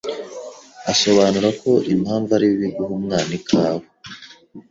[0.91, 3.85] asobanura ko impamvu ari bibi guha umwana ikawa,